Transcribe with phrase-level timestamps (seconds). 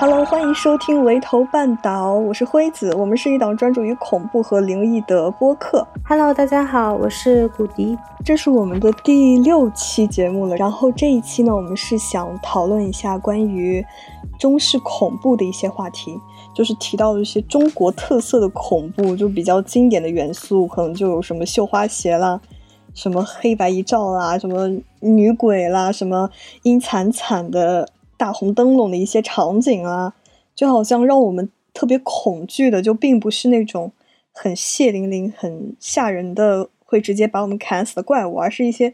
[0.00, 5.86] Hello，欢迎收听《围头半岛》，我是辉子，我们是一档专注于恐怖和灵异的播客。
[6.04, 10.56] Hello，大家好，我是古迪，这是我们的第六期节目了。
[10.56, 13.86] 然后这一期呢，我们是想讨论一下关于
[14.38, 16.18] 中式恐怖的一些话题，
[16.52, 22.40] 就是提到一些中国特色的恐怖，就比较经典的元素，可能就有什么绣花鞋啦，
[22.94, 24.68] 什么黑白一照啦，什么
[25.00, 26.30] 女鬼啦，什么
[26.62, 27.88] 阴惨惨的。
[28.16, 30.14] 大红灯笼的一些场景啊，
[30.54, 33.92] 就好像让我们特别恐惧的，就并不是那种
[34.34, 38.92] 很血淋淋、很吓人的，会直接把我们砍死的怪物，而是一些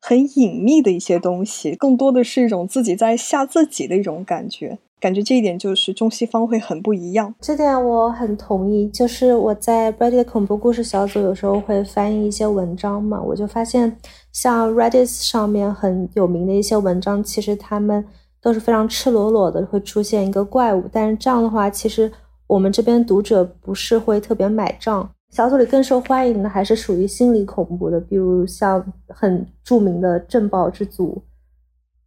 [0.00, 4.78] 很隐秘的一些东西，更多的是一种自己在吓自己的一种感觉。
[5.00, 7.34] 感觉这一点就是中西方会很不一样。
[7.40, 8.88] 这点我很同意。
[8.88, 13.96] 就是我在 Reddit 恐怖故事小组有时候会翻译一些文章嘛，我就发现
[14.32, 18.04] 像 Reddit 上面很有名的一些文章，其实他们。
[18.40, 22.10] 都是非常赤裸裸的，会出现一个怪物，但是这样的话，其实
[22.46, 25.10] 我们这边读者不是会特别买账。
[25.30, 31.20] 小组里更受欢迎的还是属于心理恐怖的，比如像很著名的镇暴之祖，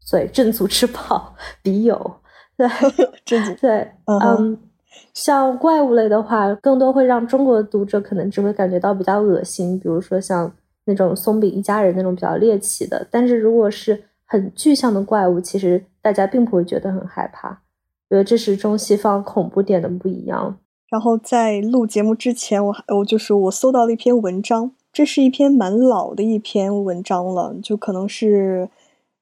[0.10, 2.00] 对，镇祖之宝 笔友，
[3.26, 4.58] 对，对，嗯，
[5.14, 10.52] 像怪物类的话，更多会让中国的读者可能只会感觉到比较恶心，比如说像
[10.86, 15.84] 那种松饼一家人那种比较猎奇的，但是如果是很具象的怪物，其实。
[16.04, 17.52] 大家并不会觉得很害怕，
[18.10, 20.58] 觉得这是中西方恐怖点的不一样。
[20.90, 28.68] 然后在录节目之前，我还我就是我搜到了一篇文章，这是一篇蛮老的一篇文章了，就可能是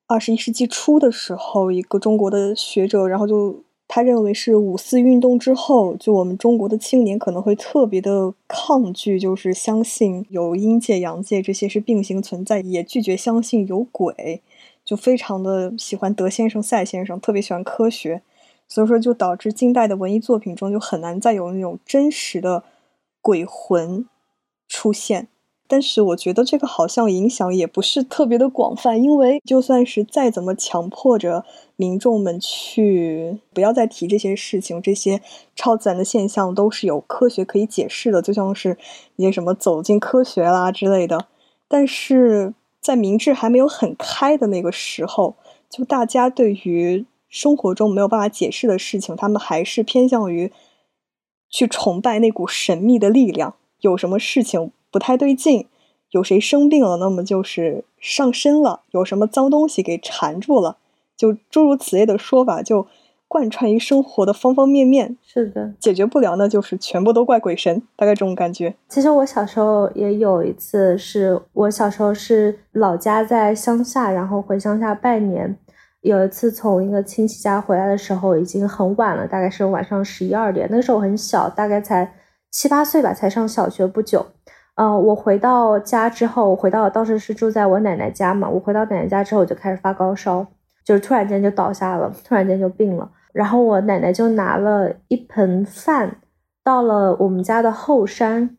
[0.09, 14.41] 二十一世纪初的时候，一个中国的学者，然后就他认为是五四运动之后，就我们中国的青年可能会特别的抗拒，就是相信有阴界、阳界这些是并行存在，也拒绝相信有鬼。
[14.83, 18.23] 就非常的喜欢德先生、赛先生，特别喜欢科学，
[18.67, 22.63] 所以说就导致近代的文艺作品中就很难再有那种真实的
[23.22, 24.07] 鬼魂
[24.67, 25.28] 出现。
[25.69, 31.46] 但是我觉得这个好像影响也不是特别的广泛，因为就算是再怎么强迫着
[31.78, 35.22] 民众们去不要再提这些事情，这些
[35.56, 38.78] 超自然的现象都是有科学可以解释的，就像是
[39.16, 41.28] 一些什么走进科学啦之类的，
[41.69, 42.53] 但是。
[42.81, 45.35] 在明智还没有很开的那个时候，
[45.69, 50.50] 就大家对于生活中没有办法解释的事情，他们还是偏向于
[51.50, 53.56] 去崇拜那股神秘的力量。
[53.81, 55.67] 有什么事情不太对劲，
[56.11, 60.77] 有谁生病了，那么就是上身了；有什么脏东西给缠住了，
[61.17, 62.88] 就诸如此类的说法就。
[63.31, 68.73] 贯穿于生活的方方面面，是的，解决不了那就是全部都怪鬼神，大概这种感觉。
[68.88, 75.55] 其实我小时候也有一次，是我小时候是老家在乡下，然后回乡下拜年。
[76.01, 80.67] 有一次从一个亲戚家回来的时候，已经很晚了，大概是晚上十一二点。
[80.72, 82.11] 那个时候我很小，大概才
[82.49, 84.25] 七八岁吧，才上小学不久。
[84.81, 88.47] 嗯，我回到家之后，我回到当时是住在我奶奶家嘛。
[88.47, 90.45] 我回到奶奶家之后，我就开始发高烧，
[90.85, 93.12] 就是突然间就倒下了，突然间就病了。
[93.34, 96.16] 然后我奶奶就拿了一盆饭，
[96.63, 98.56] 到了我们家的后山，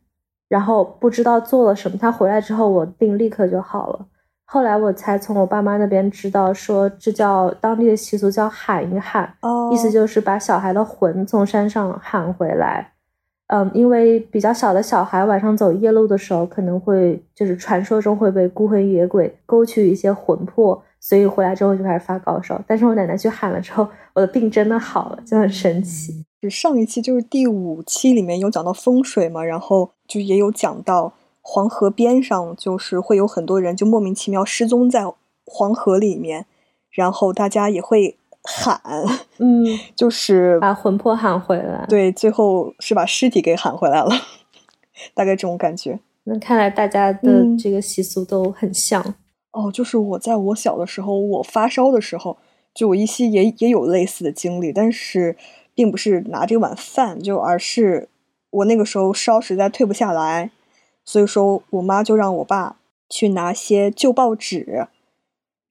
[0.47, 1.97] 然后不知道做了什么。
[1.97, 4.05] 她回来之后，我病立刻就好了。
[4.45, 9.33] 后来我才从我爸妈那边知道，说这叫当地的习俗，叫喊一喊，
[9.73, 12.93] 意思就是把小孩的魂从山上喊回来。
[13.53, 20.81] 嗯，因为比较小的小孩晚上走夜路的时候，可能会就是传说中会被孤魂野鬼勾去一些魂魄。
[21.03, 26.27] 所以回来之后就开始发高烧，但是我奶奶去喊了之后，我的病真的好了，就很神奇。
[26.51, 35.11] 上一期就是第五期里面有讲到风水嘛，然后就也有讲到黄河边上，就是会有很多人就莫名其妙失踪在
[35.47, 36.45] 黄河里面，
[36.91, 38.81] 然后大家也会喊，
[39.39, 39.65] 嗯，
[39.95, 41.85] 就是把魂魄喊回来。
[41.89, 44.11] 对，最后是把尸体给喊回来了，
[45.15, 45.99] 大概这种感觉。
[46.25, 49.15] 那看来大家的这个习俗都很像。
[49.53, 52.39] 哦，就是我在我小的时候，我发烧的时候，
[52.73, 55.37] 就我依稀也也有类似的经历，但是
[55.75, 58.09] 并不是拿这碗饭，就而是
[58.51, 60.51] 我那个时候烧实在退不下来，
[61.05, 62.77] 所以说我妈就让我爸
[63.09, 64.87] 去拿些旧报纸，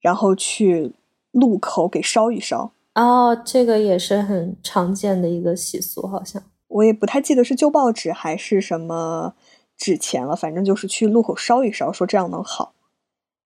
[0.02, 0.92] 然后去
[1.32, 2.72] 路口给烧一烧。
[2.96, 9.34] 哦，这个也是很常见的一个习俗，好像我也不太记得是旧报纸还是什么
[9.78, 12.74] 纸钱了，反正就是去路口烧一烧，说这样能好。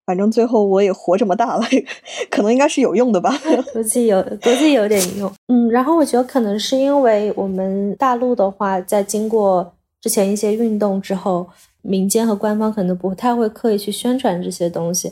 [0.05, 1.63] 反正最后我也活这么大了，
[2.29, 3.33] 可能应该是有用的吧。
[3.71, 5.31] 估计有，估计有点用。
[5.47, 11.47] 嗯，然后我觉得可能是因为我们大陆的话，在经过之前一些运动之后，
[11.81, 15.09] 民间和官方可能不太会刻意去宣传这些东西。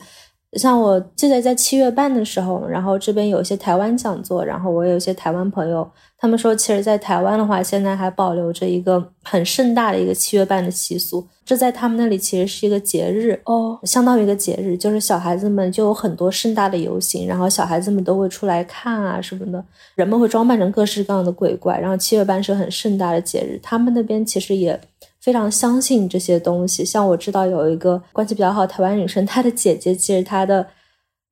[0.57, 19.63] 像我记得在七月半的时候，然后这边有一些台湾讲座，然后我有一些台湾朋友，他们说，其实，在台湾的话，现在还保留着一个很盛大的一个七月半的习俗，这在他们那里其实是一个节日哦，相当于一个节日，就是小孩子们就有很多盛大的游行，然后小孩子们都会出来看啊什么的，
[19.95, 24.77] 人们会装扮成各式各样的鬼怪，然后七月半是很盛大的节日，他们那边其实也。
[25.21, 30.67] 非常相信这些东西，像我知道有一个关系比较好台湾女生，她的姐姐其实她的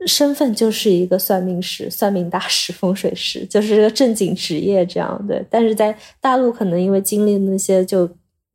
[0.06, 5.44] 身份就是一个算命师、算命大师、风水师，就是个正经职业这样对。
[5.50, 8.10] 但是在大陆，可能因为经历那些，就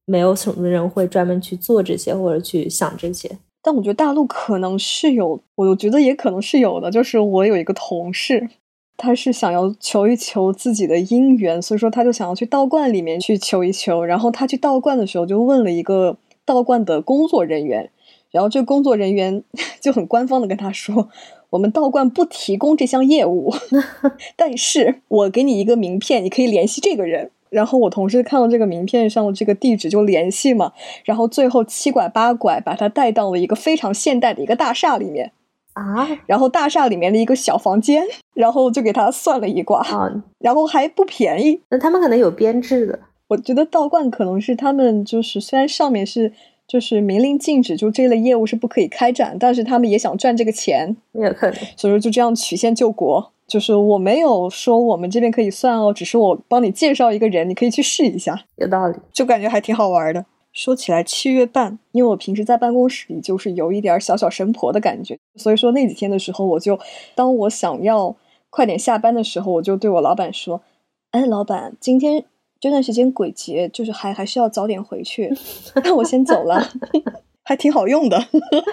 [0.06, 3.30] 没有什么人会专门去做这些或者去想这些。
[3.60, 6.90] 但我觉得大陆可能是有，我觉得也可能是有的。
[6.90, 8.48] 就是我有一个同事。
[8.96, 14.04] 他是想要求一求自己的姻缘，所以说他就想要去道观里面去求一求。
[14.04, 17.90] 然后他去道观的时候，就问了一个道观的工作人员，
[18.30, 19.42] 然后这个工作人员
[19.80, 21.08] 就很官方的跟他说
[21.50, 23.52] ：“我们道观不提供这项业务，
[24.36, 30.72] 但是我给你一个名片，你可以联系这个人。”然后我同事看到这个名片上的这个地址就联系嘛，
[31.04, 35.30] 然后最后七拐八拐把他带到了一个非常现代的一个大厦里面。
[35.74, 38.02] 啊， 然后大厦里面的一个小房间，
[38.34, 39.84] 然后就给他算了一卦，
[40.38, 41.60] 然后还不便宜。
[41.70, 42.98] 那他们可能有编制的，
[43.28, 46.32] 我觉得道观可能是他们就是虽然上面是
[46.66, 51.56] 就是明令禁止，就这类业务是不可以开展，但是他们也想赚这个钱，有可能。
[51.76, 60.24] 所以说就这样曲线救国，就是我没有说我们这边可以算哦，只是我帮你介绍一个人，你可以去试一下，有道理，就感觉还挺好玩的。
[60.54, 66.78] 说起来，七月半，因为我平时在办公室里就是有一点小小神婆的感觉，所以说那几天的时候，我就
[67.16, 68.14] 当我想要
[68.50, 70.62] 快点下班的时候，我就对我老板说
[71.10, 72.24] ：“哎，老板，今天
[72.60, 75.34] 这段时间鬼节，就是还还是要早点回去，
[75.82, 76.70] 那我先走了。
[77.42, 78.18] ”还挺好用的，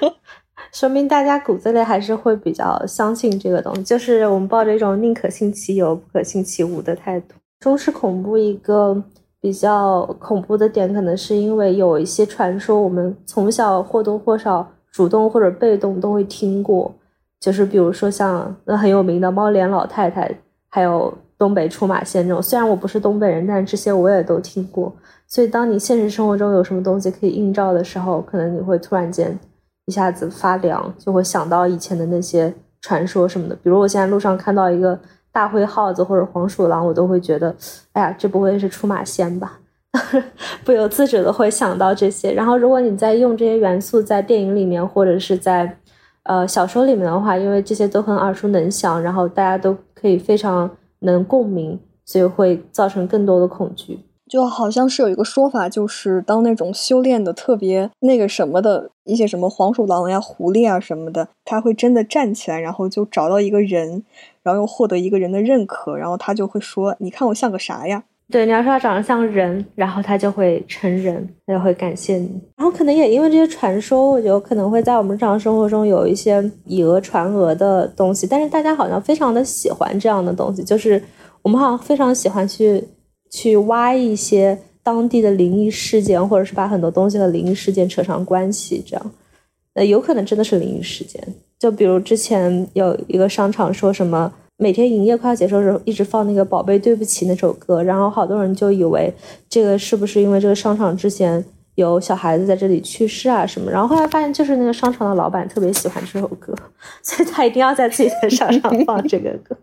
[0.72, 7.33] 说明大家骨子里还是会比较相信这个东西，就是我们抱着一种宁可信其有，不可信其无的态度。
[7.60, 9.04] 中式恐怖一个。
[9.42, 16.94] 比较恐怖的点，可能是因为有一些传说，我们从小或多或少主动或者被动都会听过，
[17.40, 20.32] 就是比如说像那很有名的猫脸老太太，
[20.70, 22.40] 还有东北出马仙这种。
[22.40, 24.94] 虽然我不是东北人，但是这些我也都听过。
[25.26, 29.36] 所以当你现实生活中有什么东西可以映照的时候，可能你会突然间
[29.88, 33.56] 一下子发凉，就会想到以前的那些传说什么的。
[33.56, 35.00] 比如我现在路上看到一个。
[35.31, 37.56] 大灰耗子或者黄鼠狼，我都会觉得，
[37.94, 39.60] 哎呀，这不会是出马仙吧？
[40.63, 42.31] 不由自主的会想到这些。
[42.31, 45.78] 然后，如果你在用这些元素在电影里面或者是在
[46.24, 50.69] 呃小说里面的话，因为这些都很耳熟能详，然后大家都可以非常
[51.00, 54.00] 能共鸣，所以会造成更多的恐惧。
[54.31, 64.06] 就好像是有一个说法，就是当那种修炼的特别那个什么的一些什么黄鼠狼呀、狐狸啊什么的，他会真的站起来，然后就找到一个人。
[64.44, 72.42] 然后又获得一个人的认可，然后他就会说：“你看我像个啥呀？”对，你要说他长得像人，然后他就会成人，他就会感谢你。
[72.57, 78.25] 然后可能也因为这些传说，我觉得可能会在我们日常生活中有一些以讹传讹的东西。
[78.25, 81.04] 但是大家好像非常的喜欢这样的东西，就是
[81.44, 82.83] 我们好像非常喜欢去
[83.31, 89.12] 去挖一些当地的灵异事件，或者是把很多东西和灵异事件扯上关系，这样，
[89.74, 91.19] 呃，有可能真的是灵异事件。
[91.57, 99.14] 就比如之前有一个商场说什么，每天营业快要结束的时候，一直放那个《宝贝对不起》那首歌，然后好多人就以为
[99.47, 101.44] 这个是不是因为这个商场之前
[101.81, 106.54] 有小孩子在这里去世啊什么，然后后来发现就是那个商场的老板特别喜欢这首歌，
[107.04, 109.56] 所以他一定要在自己的商场 放这个歌。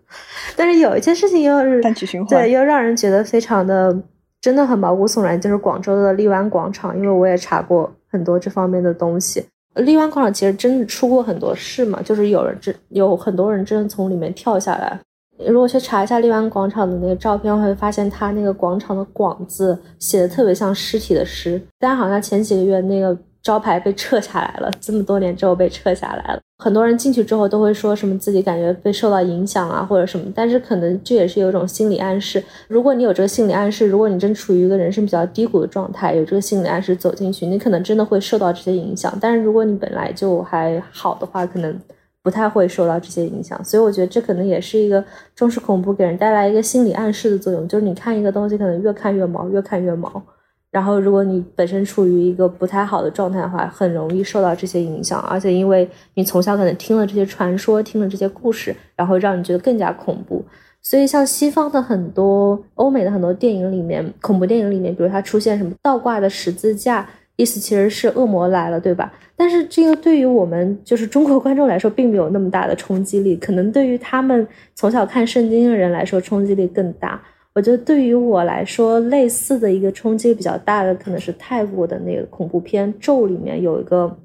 [0.57, 3.97] 但是有一件事情又是单曲循环对，又让人觉得非常的
[4.41, 9.45] 真的很毛骨悚然，就是广州的荔湾广场，因为我也查过很多这方面的东西。
[9.75, 14.99] 荔湾广场其实真的出过很多事嘛，就是有人真有很多人真的从里面跳下来。
[15.47, 23.17] 如果去查一下荔湾广场的那个照片，会发现它那个广场的“广”字写的特别像尸体的“尸”，但好像前几个月那个。
[23.41, 26.41] 招牌被撤下来了，这么多年之后被撤下来了。
[26.59, 30.31] 很多人进去之后都会说什么自己感觉被受到影响啊，或者什么。
[30.35, 32.43] 但是可能这也是有一种心理暗示。
[32.67, 39.17] 如果你有这个心理暗示，如果你正处于一个人生比较低谷的状态，有这个心理暗示走进去，你可能真的会受到这些影响。
[39.19, 41.75] 但是如果你本来就还好的话，可能
[42.23, 43.63] 不太会受到这些影响。
[43.65, 50.23] 所以我觉得这可能也是一个中式恐怖给人带来一个心理暗示的作用，就是你看一个东西，可能越看越毛，越看越毛。
[50.71, 55.19] 然后，如果你本身处于一个不太好的状态的话，很容易受到这些影响。
[55.23, 60.45] 而且，因为你从小可能听了这些传说，听了这些故事，然后让你觉得更加恐怖。
[60.83, 67.09] 所以，像西方的很多、欧美的很多电影里面，恐怖电影里面，比如它出现什么倒挂的十字架，
[67.39, 69.13] 意思其实是恶魔来了，对吧？
[69.37, 77.23] 但是这个对于我们就是中国观众来说，并没有那么大的冲击力，可能对于他们从小看圣经的人来说，冲击力更大。
[77.55, 84.19] 我觉得对于我来说，类似的一个冲击比较大的，可能是泰国的那个恐怖片《咒》里面有一个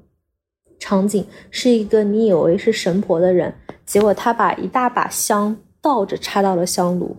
[0.80, 3.54] 场景，是一个你以为是神婆的人，
[3.86, 7.16] 结果他把一大把香倒着插到了香炉，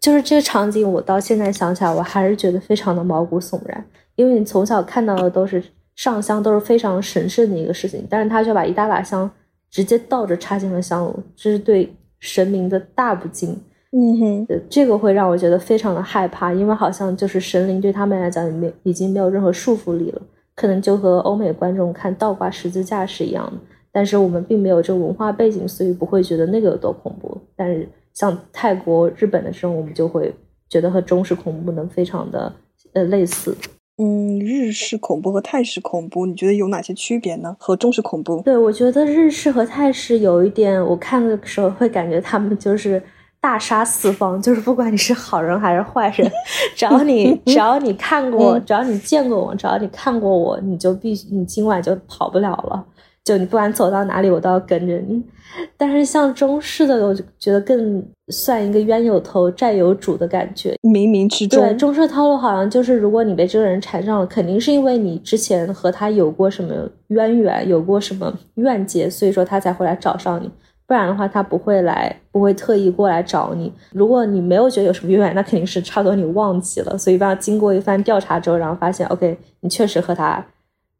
[0.00, 3.84] 就是这个场景，我到现在想起来，我还是觉得非常的毛骨悚然。
[4.16, 5.62] 因为你从小看到的都是
[5.94, 9.30] 上香都是非常神圣的一个事情，但是他却把一大把香
[9.70, 13.58] 直接倒着插进了香炉，这是对神明的大不敬。
[13.92, 20.20] 嗯哼，这个会让我觉得非常的害怕，因为好像就是神灵对他们来讲，没已经没有任何束缚力了，
[20.54, 23.52] 可能就和欧美观众看倒挂十字架是一样的。
[23.92, 27.40] 但是我们并没有这个文化背景，所以不会觉得那个有多恐怖。
[27.56, 30.34] 但是像泰国、日本的时候，我们就会
[30.68, 32.52] 觉得和中式恐怖能非常的
[32.92, 33.56] 呃类似。
[33.98, 37.56] 嗯，日式恐怖和泰式恐怖，你觉得有哪些区别呢？
[37.58, 38.42] 和中式恐怖？
[38.42, 43.02] 对，我觉得日式和泰式有一点，我看的时候会感觉他们就是
[43.40, 46.30] 大杀四方，就是不管你是好人还是坏人，
[46.76, 52.84] 只要你 只要你看过，只要你见过我，只要你看过我，你就必须你今晚就跑不了了。
[53.26, 55.20] 就你不管走到哪里，我都要跟着你。
[55.76, 61.60] 但是像中式的，我就觉得更算一个冤有头债有主的感觉，冥冥之中。
[61.60, 70.48] 对，中式套路好像就是，如果你被这个人缠上了，肯定是因为你之前和他有过什么渊源，有过什么怨结，所以说他才会来找上你。
[70.86, 73.72] 不然的话，他不会来，不会特意过来找你。
[73.90, 76.96] 如果你没有觉得有什么渊源，那肯定是差不多你忘记了。
[76.96, 80.46] 所以，要经过一番调查之后，然后发现，OK，你确实和他，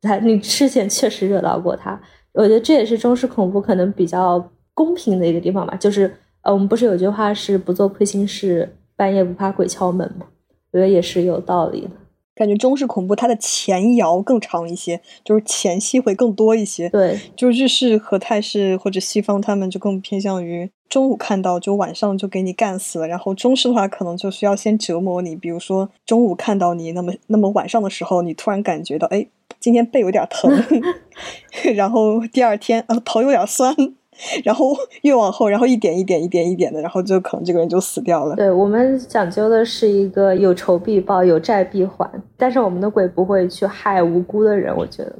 [0.06, 2.00] 他你之前确实惹到过他。
[2.32, 10.26] 我觉得这也是中式恐怖可能比较公平的一个地方吧，就是呃，我们不是有句话是不做亏心事，半夜不怕鬼敲门吗？
[10.70, 11.90] 我觉得也是有道理的。
[12.34, 16.90] 感觉中式恐怖它的前摇更长一些，就是前戏会更多一些。
[16.90, 29.26] 对，就日式和泰式或者西方，他们就更偏向于中午看到就晚上就给你干死了，然后中式的话可能就需要先折磨你，比如说中午看到你，那么那么晚上的时候你突然感觉到哎。
[29.66, 30.48] 今天背有点疼，
[31.74, 33.74] 然后第二天啊头有点酸，
[34.44, 38.36] 然后越往后，然后一点一点一点一点的，然后就可能这个人就死掉了。
[38.36, 44.72] 对我们讲究的是一个有仇必报，有债必还，但是我们的鬼不会去害无辜的人。
[44.76, 45.12] 我觉得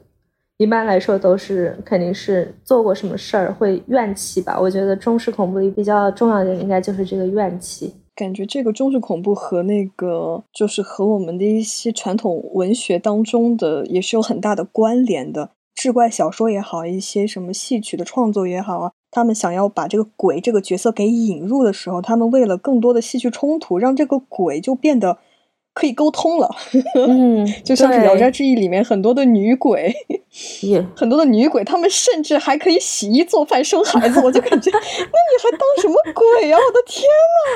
[0.59, 4.57] 一般来说都是肯定是做过什么事儿会怨气吧。
[4.61, 7.93] 我觉得中式恐怖里比较重要的应该就是这个怨气。
[8.17, 15.51] 感觉这个中式恐怖和那个就是和我们的一些传统文学当中的也是有很大的关联的。
[15.75, 25.19] 志怪小说也好，一些什么戏曲的创作也好啊，他们想要把这个鬼这个角色给引入的时候，他们为了更多的戏剧冲突，让这个鬼就变得。
[25.77, 26.49] 可以沟通了，
[26.97, 29.95] 嗯，就像是《聊斋志异》里面很多的女鬼，
[30.97, 36.57] 很多的女鬼，她们甚至还可以洗衣做饭生孩子， 我就感觉，那你还当什么鬼呀？
[36.57, 37.05] 我的天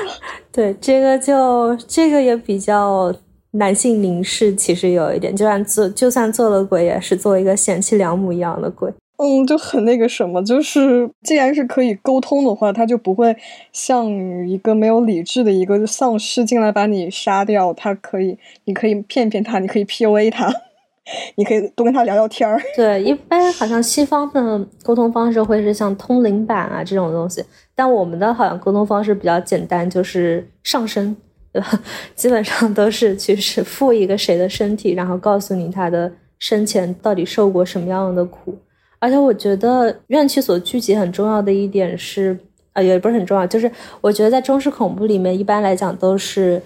[0.05, 0.13] 呐！
[0.51, 3.11] 对，这个就这个也比较
[3.53, 8.91] 男性凝视，其实有一点，就算做就算做了鬼，也是做一个贤妻良母一样的鬼。
[9.23, 13.35] 嗯，就很那个什么，就是既然是可以沟通的话，他就不会
[13.71, 14.09] 像
[14.49, 17.71] 一个没有理智的一个丧尸进来把你杀掉。
[17.71, 18.35] 他可以，
[18.65, 20.51] 你可以骗骗他，你可以 PUA 他，
[21.37, 22.59] 你可以多跟他聊聊天儿。
[22.75, 31.15] 对，一般好像西方的沟通方式会是像通灵板啊这种东西，但我们的好像沟通方式比较简单，就是上身，
[31.53, 31.79] 对吧？
[32.15, 38.57] 基本上都是去是附一个谁的身体，然后告诉你他的生前到底受过什么样的苦。
[39.01, 42.37] 而且我觉得怨气所聚集很重要的一点是，
[42.73, 46.61] 啊，也不是很重要，就是我觉得在中式恐怖里面，一般来讲都是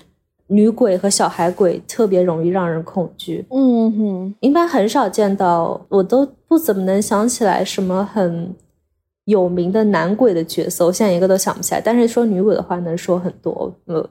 [0.48, 3.46] 女鬼和小孩鬼特别容易让人恐惧。
[3.52, 8.54] 嗯哼，一般很少见到，我都不怎么能想起来什么很
[9.24, 11.80] 有名的男鬼的角色，我现在一个都想不起来。
[11.80, 13.74] 但是说女鬼的话，能说很多。
[13.86, 14.10] 呃，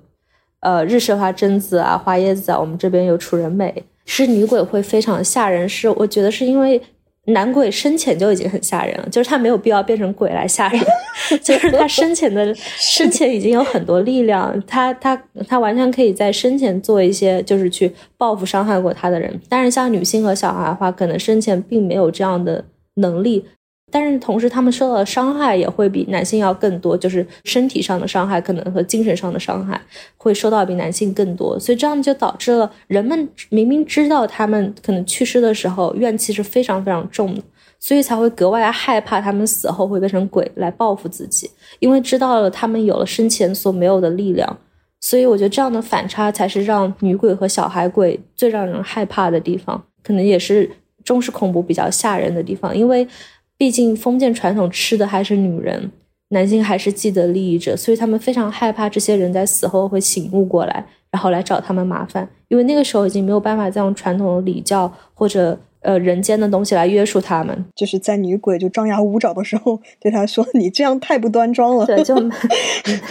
[0.61, 5.69] 呃，日式花，贞子啊，花椰子啊，我们这边有楚人美，是女鬼会非常吓人。
[5.69, 6.81] 是我觉得是因为。
[7.27, 10.81] 男鬼生前就已经很吓人了，就是他没有必要变成鬼来吓人，
[11.43, 19.41] 就是他生前的生前已经有很多力量，他他他完全可以在生前做一些就是去报复伤害过他的人。
[19.49, 22.65] 但是像女性和小孩的话，可能生前并没有这样的
[22.97, 23.45] 能力。
[23.93, 29.81] 但是同时，他们受到的伤害也会比男性要更多，就是身体上的伤害，可能和精神上的伤害
[30.17, 31.59] 会受到比男性更多。
[31.61, 37.43] 所以这样就导致了人们明明知道他们可能去世的时候怨气是非常非常重的，
[37.79, 41.49] 所以才会格外害怕他们死后会变成鬼来报复自己，
[41.79, 44.59] 因为知道了他们有了生前所没有的力量。
[45.01, 49.81] 所以我觉得这样的反差才是让女鬼和小孩鬼最让人害怕的地方。
[50.03, 50.71] 可能也是
[51.05, 53.07] 中式恐怖比较吓人的地方，因为
[53.57, 55.91] 毕竟封建传统吃的还是女人，
[56.31, 65.59] 男性还是既得利益者，所以他们非常害怕这些人在死后会醒悟过来，然后来找他们麻烦，因为那个时候已经没有办法再用传统的礼教或者。
[65.85, 72.17] 呃，人间的东西来约束他们，就是在女鬼就张牙舞爪的时候，对他说：“你这样太不端庄了。”对，就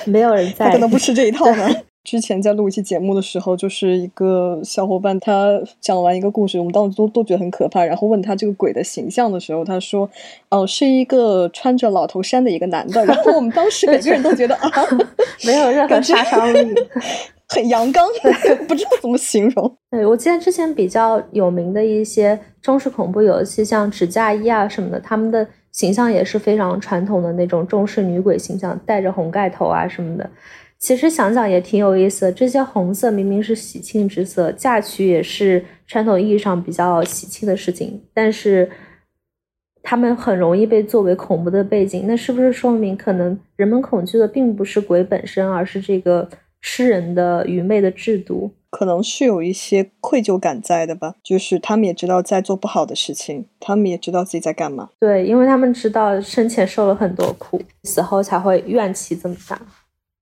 [0.07, 1.69] 没 有人在，他可能不吃这一套呢。
[2.03, 7.85] 之前在录一期节目的时候，就是一个小伙伴，他讲完一个故事，我们当时都都觉得很可怕。
[7.85, 10.09] 然后问他这个鬼的形象的时候，他说
[10.51, 14.69] ：“哦，是一个穿着老头衫的一个男的。”然后我们当时每个人都觉得啊，
[15.47, 16.73] 没有任何杀伤力。
[17.49, 18.05] 很阳刚，
[18.67, 19.77] 不知道怎么形容。
[19.91, 30.27] 对我记得之前比较有名的一些中式恐怖游戏，像纸嫁衣啊什么的，他们的形象也是非常传统的那种中式女鬼形象，戴着红盖头啊什么的。
[30.83, 38.69] 其实想想也挺有意思的，这些红色明明是喜庆之色，嫁娶也是传统意义上比较喜庆的事情，但是
[39.81, 42.03] 他们很容易被作为恐怖的背景。
[42.05, 46.29] 那是不是说明可能人们恐惧的并不是鬼本身，而是这个？
[46.65, 51.15] 吃人的愚昧的制度，可能是有一些愧疚感在的吧。
[51.21, 54.89] 就是他们也知道在做不好的事情，他们也知道自己在干嘛。
[54.97, 59.59] 对，因为他们知道生前受了很多苦，死后才会怨气这么大。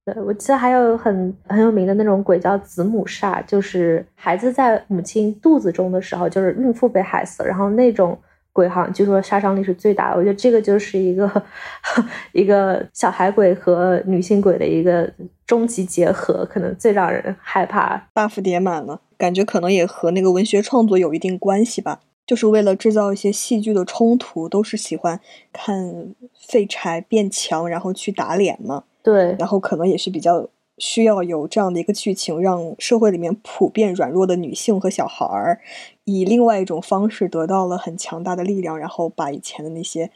[0.05, 8.17] 对我记得还有很很有名的那种鬼叫子母煞，就是孩子在母亲肚子中的时候，就是孕妇被害死，然后那种。
[8.53, 10.17] 鬼哈，据说杀伤力是最大的。
[10.17, 11.43] 我觉得这个就是一个
[12.34, 15.10] 一个小孩鬼和女性鬼的一个
[15.48, 18.10] 终极结合，可能最让人害怕。
[18.13, 22.01] buff 叠满了，感觉可能也和那个文学创作有一定关系吧。
[22.27, 25.22] 就是为了制造一些戏剧的冲突，都是喜欢
[25.53, 28.84] 看废柴变强，然后去打脸嘛。
[29.03, 30.48] 对，然后可能也是比较。
[30.77, 35.60] 需要有这样的一个剧情，让社会里面普遍软弱的女性和小孩儿，
[36.05, 40.10] 以另外一种方式得到了很强大的力量，然后把以前的那些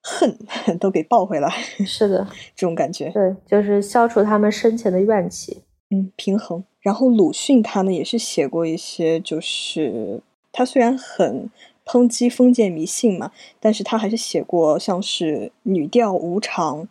[0.00, 0.38] 恨
[0.80, 1.50] 都给抱回来。
[1.84, 3.10] 是的，这种感觉。
[3.10, 5.58] 对，就是消除他们生前的怨气。
[5.90, 6.64] 嗯，平衡。
[6.80, 11.50] 然后鲁迅他呢也是写过一些，就是他虽然很
[11.84, 16.88] 抨击封建迷信嘛，但是他还是写过像是女调无常。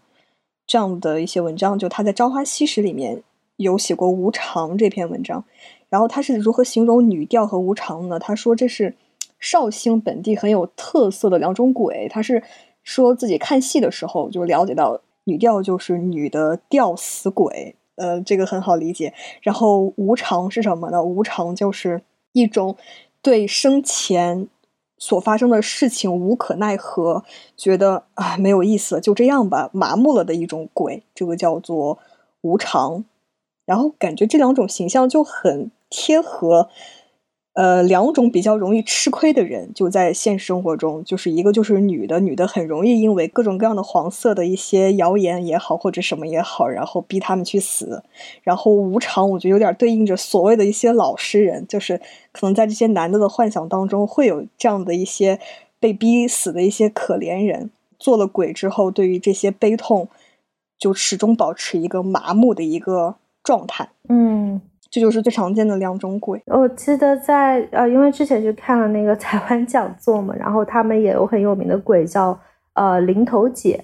[0.67, 3.21] 这样的一些文章，就他在《朝花夕拾》里面
[3.58, 5.43] 有写过无常这篇文章，
[5.89, 8.17] 然后他是如何形容女调和无常呢？
[8.19, 8.95] 他说这是
[9.39, 12.08] 绍兴本地很有特色的两种鬼。
[12.10, 12.41] 他是
[12.84, 19.13] 说自己看戏的时候就了解到，女调就是女的吊死鬼，呃，这个很好理解。
[19.41, 21.04] 然后无常是什么呢？
[21.04, 22.01] 无常就是
[22.32, 22.75] 一种
[23.21, 24.47] 对生前。
[24.97, 27.23] 所发生的事情无可奈何，
[27.58, 31.99] 觉得啊没有意思，就这样吧，麻木了的一种鬼，这个叫做
[32.41, 33.05] 无常。
[33.65, 36.69] 然后感觉这两种形象就很贴合。
[37.55, 48.03] 呃，两种比较容易吃亏的人，就在现实生活中，就是一个就是女的，女的很容易因为各种各样的黄色的一些谣言也好，或者什么也好，然后逼他们去死。
[48.43, 51.97] 然后无常，我觉得有点对应着所谓的一些老实人，就是
[52.33, 55.39] 可能在这些男的的幻想当中，会有这样的一些
[55.79, 60.09] 被逼死的一些可怜人，做了鬼之后，对于这些悲痛，
[60.77, 63.91] 就始终保持一个麻木的一个状态。
[64.09, 64.59] 嗯。
[64.95, 66.41] 这就是最常见的两种鬼。
[66.45, 72.39] 我记得在呃，因为之前去看了那个 台湾讲座嘛，然后他们也有很有名的鬼叫
[72.75, 73.84] 呃零头姐。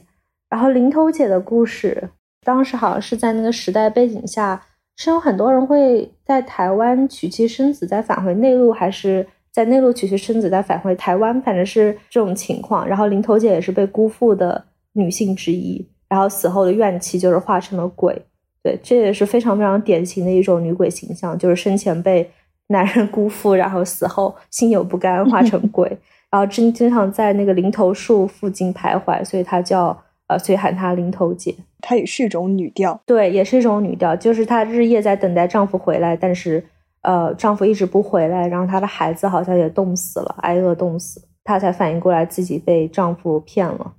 [0.50, 2.10] 然后零头姐的故事，
[2.46, 4.62] 当时好像是在那个时代背景下，
[4.96, 12.88] 是有很多人会在台湾娶妻生子，再返回内陆，还是在内陆娶妻生子再返回台湾，反正是这种情况。
[12.88, 18.26] 然后零头姐也是被辜负的女性之一，然后死后的怨气就是化成了鬼。
[18.64, 22.30] 对，这也是非常非常典型的一种女鬼形象，就是生前被
[22.68, 25.88] 男人辜负，然后死后心有不甘化成鬼，
[26.30, 29.98] 然后经经常在那个零头树附近徘徊，所以她叫
[30.28, 31.56] 呃，所以喊她零头姐。
[31.80, 36.64] 她也是一种女调，对，也是一种女调，就是她日夜在等待丈夫回来，但是
[37.02, 43.94] 呃，丈夫一直不回来，然后她的孩子好像也冻死了，挨饿冻死，她才反应过来自己被丈夫骗了，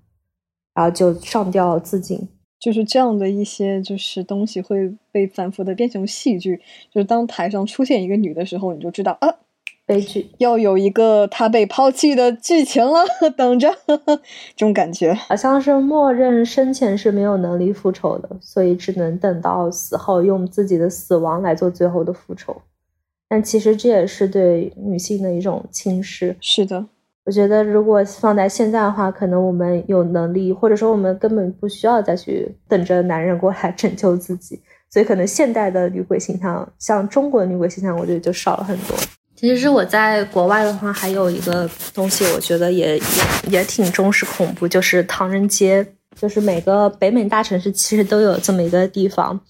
[0.73, 2.29] 然后就上吊自尽。
[2.63, 6.61] 就是这样的一些就是东西会被反复的变成戏剧，
[6.93, 9.35] 就是当台上出现一个女的时候，你就知道啊，
[9.85, 13.01] 悲剧要有一个她被抛弃的剧情了，
[13.37, 13.75] 等着
[14.55, 22.63] 这种感觉，好像是默认生前是没有能力复仇的，所以只能等到死后用自己的死亡来做最后的复仇，
[23.29, 26.37] 但其实这也是对女性的一种轻视。
[26.41, 26.87] 是的。
[27.25, 38.97] 我觉得，如果放在现在的话，可能我们有能力，或者说我们根本不需要再去等着男人过来 拯救自己，所以可能现代的女鬼形象，像中国的女鬼形象，我觉得就少了很多。
[39.37, 43.03] 其实我在国外的话，还有一个东西，我觉得也也
[43.49, 49.41] 也挺中式恐怖，就是唐人街，就是每个北美大城市其实都有这么一个地方。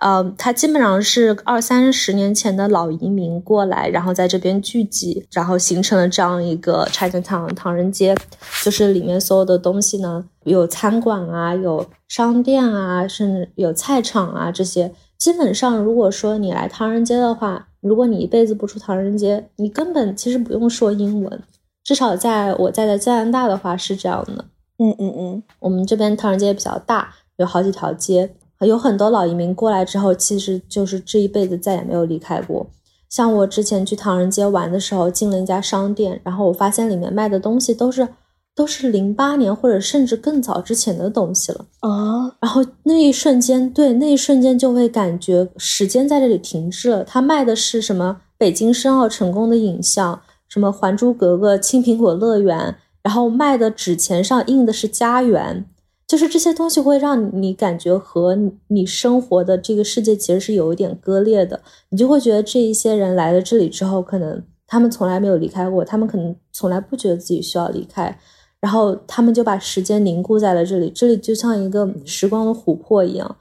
[0.00, 8.16] 呃，它基本上是二三十年前的老移民过来，然后在这边聚集，然后形成了这样一个 Chinatown 唐人街，
[8.64, 21.42] 就是里面所有的东西呢，有餐馆啊，有商店啊，甚至有菜场啊，这些基本上，如果说你来唐人街的话，如果你一辈子不出唐人街，你根本其实不用说英文，
[21.84, 24.46] 至少在我在的加拿大的话是这样的。
[24.78, 28.34] 嗯嗯嗯，我们这边唐人街比较大，有好几条街。
[28.66, 32.66] 有很多老移民过来之后，其实就是这一辈子再也没有离开过。
[33.08, 38.06] 像我之前去唐人街玩的时候，进了一家商店，然后我发现里面卖的东西都是
[38.54, 42.36] 都是零八年或者甚至更早之前的东西了啊。
[42.40, 47.02] 然后那一瞬间，对那一瞬间就会感觉时间在这里停滞了。
[47.02, 48.18] 他卖的是什么？
[48.38, 52.58] 北京申奥成功的影像，什么《还珠格格》、《青苹果乐园》，
[53.02, 55.66] 然后卖的纸钱上印的是家园。
[56.10, 68.18] 就是这些东西会让你感觉和你生活的这个世界其实是有一点割裂的，你就会觉得这一些人来了这里之后，可能他们从来没有离开过，他们可能从来不觉得自己需要离开，
[68.60, 73.36] 然后他们就把时间凝固在了这里，这里就像一个时光的琥珀一样。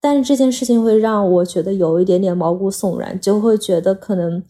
[0.00, 4.42] 但是这件事情会让我觉得有一点点毛骨悚然，就会觉得可能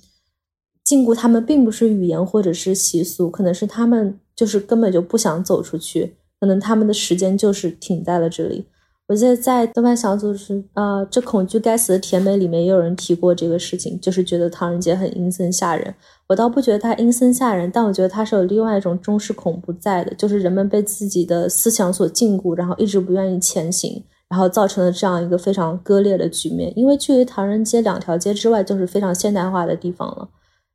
[0.85, 6.15] 禁锢他们并不是语言或者是习俗，可能是他们就是根本就不想走出去。
[6.41, 8.65] 可能他们的时间就是停在了这里。
[9.07, 15.93] 我记得在豆瓣小组是呃，这恐惧该死的甜美里面也有人提过这个事情，就是觉得唐人街很阴森吓人。
[16.29, 26.73] 我倒不觉得它阴森吓人，但我觉得它是有另外一种中式恐怖在的，就是人们被自己的思想所禁锢，然后一直不愿意前行，然后造成了这样一个非常割裂的局面。
[26.79, 30.29] 因为距离唐人街两条街之外就是非常现代化的地方了，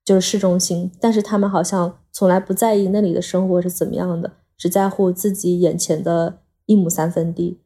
[0.04, 4.30] 就是市中心，但是他们好像从来不在意那里的生活是怎么样的。
[4.58, 7.60] 只在乎自己眼前的一亩三分地，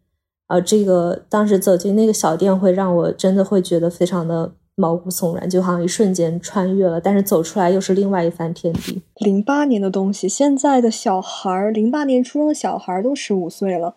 [0.48, 9.02] 而这个当时走进那个小店，会让我真的会觉得非常的毛骨悚然，就好像一瞬间穿越了，但是走出来又是另外一番天地。
[9.18, 13.96] 零八年的东西，现在的小孩儿，零八年出生的小孩儿都十五岁了，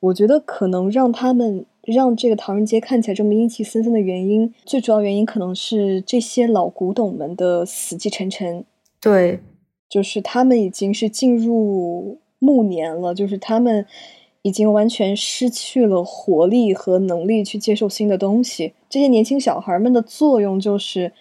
[0.00, 8.64] 我觉得可能让他们让这个唐人街看起来这么阴气森森的原因，最主要原因可能是这些老古董们的死气沉沉。
[9.00, 9.40] 对，
[9.88, 12.18] 就是他们已经是进入。
[12.42, 13.86] 暮年了，就是他们
[14.42, 18.74] 已经完全失去了活力和能力去接受新的东西。
[18.90, 21.12] 这些年轻小孩们的作用就是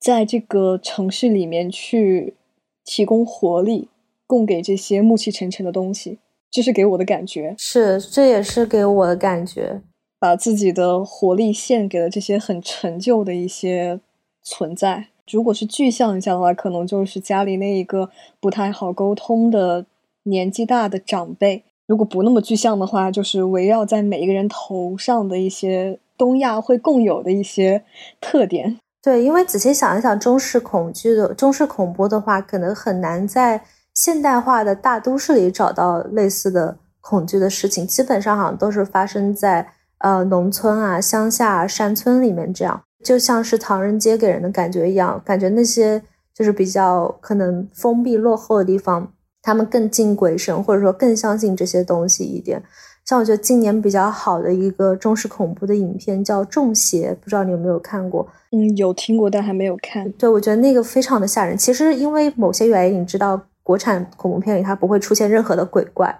[0.00, 2.34] 在这个城市里面去
[2.82, 3.88] 提供活力，
[4.26, 6.18] 供给这些暮气沉沉的东西。
[6.50, 9.82] 这是给我的感觉，是这也是给我的感觉，
[10.18, 14.00] 把自己的活力献给了这些很陈旧的一些
[14.42, 15.08] 存在。
[15.30, 18.08] 如果是具象一下的话，可能就是家里那一个
[18.40, 19.84] 不太好沟通的。
[20.28, 27.84] 年纪大的长辈，如果不那么具象的话，就是围绕在每一个人头上的一些东亚会共有的一些
[28.20, 28.78] 特点。
[29.00, 33.62] 对，因为仔细想一想，中式恐惧的中式恐怖的话，可能很难在
[33.94, 39.66] 现代化的大都市里找到类似的恐惧的事情，基本上好像都是发生在
[39.98, 46.02] 呃农村啊、乡下、山村里面，这样就像是唐人街给人的感觉一样，感觉那些
[46.34, 49.12] 就是比较可能封闭落后的地方。
[49.42, 52.62] 他们更敬鬼神，或者说更相信这些东西一点。
[53.04, 58.28] 像我觉得今年比较好的一个中式恐怖的影片叫《中邪》，不知道你有没有看过？
[58.52, 60.10] 嗯，有听过，但还没有看。
[60.12, 61.56] 对，我觉得那个非常的吓人。
[61.56, 66.14] 其实因为某些原因，你知道，国产恐怖片里它不会出现任何的鬼怪，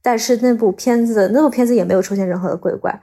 [0.00, 2.98] 但是那部片子那部片子也没有出现任何的鬼怪。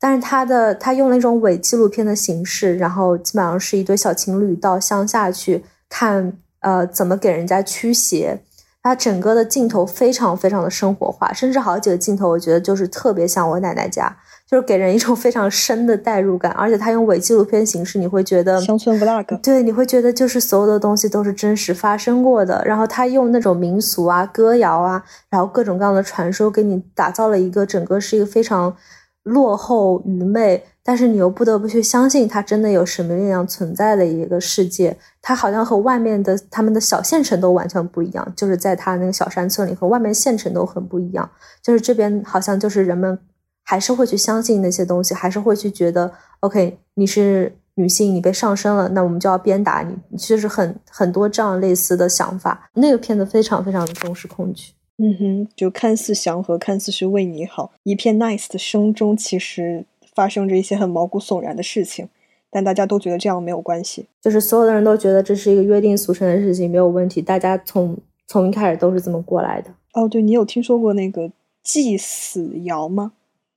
[0.00, 8.42] 但是它的它用了一种伪纪录片的形式，然后基本上是一对小情侣到乡下去看，呃，怎么给人家驱邪。
[8.82, 16.50] 它整个的镜头非常非常的生活化，甚至好几个镜头，我觉得就是特别像我奶奶家，就是给人一种非常深的代入感。
[16.52, 22.60] 而且它用伪纪录片形式，你会觉得乡村 vlog，对，你会觉得就是所有的东西都是真实发生过的。
[22.66, 28.76] 然后他用那种民俗啊、歌谣啊，然后各种各样的传说，给你打造了一个整个是一个非常
[29.22, 30.64] 落后愚昧。
[30.84, 34.96] 但是你又不得不去相信，它真的有神秘力量存在的一个世界。
[35.20, 41.30] 它好像和外面的他们的小县城都完全不一样，就是在它那个小山村里和外面县城都很不一样。
[41.62, 43.16] 就是这边好像就是人们
[43.62, 52.68] 还是会去相信那些东西，还是会去觉得，OK，你是女性，你被上身了，那我们就要鞭打你，就是很很多这样类似的想法。
[52.74, 54.72] 那个片子非常非常的重视恐惧。
[54.98, 59.86] 嗯哼，就看似祥和，看似是为你好，一片 nice 的胸中，其实。
[60.14, 62.08] 发生着一些很毛骨悚然的事情，
[62.50, 67.22] 但大家都觉得这样没有关系，就是所有的人都觉得这是一个约定俗成的事情，没有问题。
[67.22, 67.96] 大家从
[68.26, 69.70] 从一开始都是这么过来的。
[69.94, 71.30] 哦，对你有听说过那个
[71.62, 73.12] 祭死窑吗？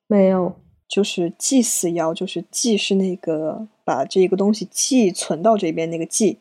[0.07, 0.53] 没有，
[0.87, 6.37] 就是祭死窑，就是祭是那个把这个东西寄存到这边那个祭，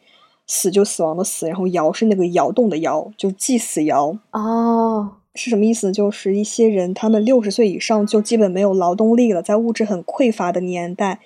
[0.47, 4.19] 死就死亡的死，然后窑是那个窑洞的窑，就祭死窑。
[4.33, 5.91] 哦，是什么意思？
[5.93, 11.21] 就是一些人他们六十岁以上就基本没有劳动力了，在物质很匮乏的年代。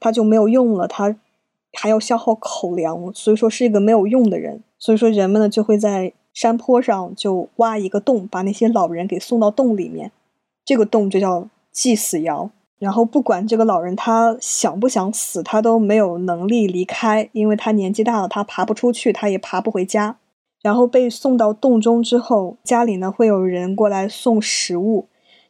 [0.00, 1.16] 他就没有用了，他
[1.74, 4.60] 还要消耗口粮，所以说是一个没有用的人。
[4.76, 10.10] 所以说人们呢就会在山坡上就挖一个洞，把那些老人给送到洞里面，
[10.64, 12.50] 这个洞就叫祭死窑。
[12.80, 20.16] 然后不管这个老人他想不想死，他都没有能力离开，因为他年纪大了，他爬不出去，他也爬不回家。
[20.62, 25.08] 然后被送到洞中之后，家里呢会有人过来送食物，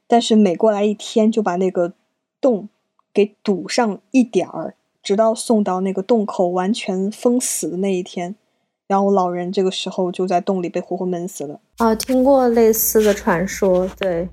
[0.09, 1.93] 但是每过来一天就把那个
[2.41, 2.69] 洞。
[3.15, 8.35] 给堵上一点儿，直到送到那个洞口完全封死的那一天，
[8.87, 11.61] 然后老人这个时候就在洞里被活活闷死了。
[11.77, 14.27] 啊，听过类似的传说，对，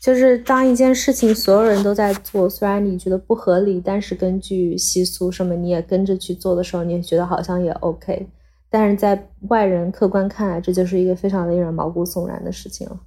[0.00, 8.28] 就是当一件事情所有人都在做，虽然你觉得不合理，但是根据习俗什么你也跟着去做的时候，你也觉得好像也 OK，
[8.74, 13.00] 但是在外人客观看来，这就是一个非常令人毛骨悚然的事情了。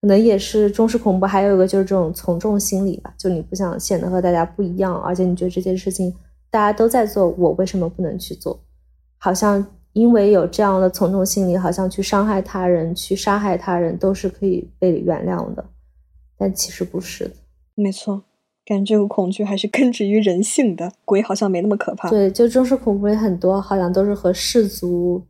[0.00, 6.14] 可能也是中式恐怖，还有一个就是这种从众心理吧，就你不想显得和大家不一样，而且你觉得这件事情
[6.52, 8.60] 大家都在做，我为什么不能去做？
[9.18, 15.64] 好像因为有这样的从众心理，好像去伤害他人、去杀害他人都是可以被原谅的，
[16.38, 17.34] 但其实不是的。
[17.74, 18.22] 没错，
[18.70, 22.08] 感觉这个恐惧还是根植于人性的，鬼好像没那么可怕。
[22.08, 25.22] 对，就中式恐怖里很多好像都是和氏族，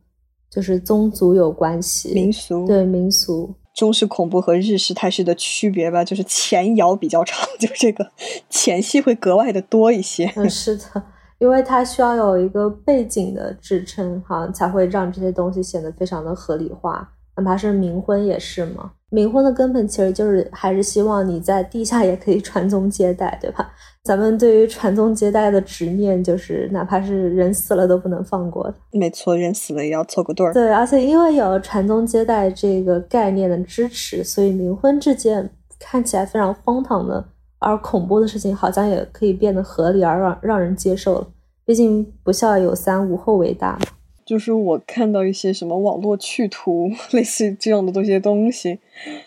[0.49, 3.55] 就是宗族有关系，民俗，对民俗。
[3.73, 8.11] 中式恐怖和日式泰式的区别吧，就是前摇比较长， 就这个
[8.49, 10.31] 前戏会格外的多一些。
[10.35, 11.03] 嗯，是的，
[11.39, 17.13] 因为它需要有一个背景的支撑，哈，才会让这些东西显得非常的合理化。
[17.37, 18.91] 哪怕是冥婚也是嘛。
[19.11, 23.69] 冥婚的根本其实就是还是希望你在地下也可以传宗接代，对吧？
[24.03, 28.73] 咱们对于传宗接代的执念，就是哪怕是人死了都不能放过的。
[28.93, 30.53] 没错，人死了也要凑个对儿。
[30.53, 37.23] 对，而且因为有了传宗接代这个概念的支持，所以冥婚这件看起来非常荒唐的
[37.59, 41.27] 而恐怖的事情，好像也可以变得合理而让让人接受了。
[41.65, 43.79] 毕竟不孝有三，无后为大嘛。
[44.25, 48.79] 就是我看到一些什么网络趣图， 类似这样的这些东西，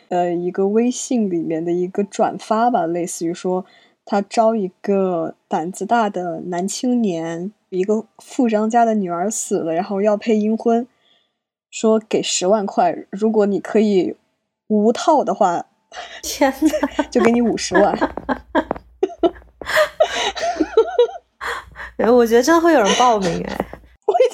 [0.09, 3.65] 呃，一个微信里面的一个转发吧，类似于说
[4.05, 10.87] 他招一个胆子大的男青年，一个富商家的女儿死了，然后要配阴婚，
[11.71, 14.17] 说给十万块，如果你可以
[14.69, 15.67] 无套的话，
[16.23, 17.93] 天呐，就给你五十万。
[21.97, 23.67] 哎，我觉得真的会有人报名哎。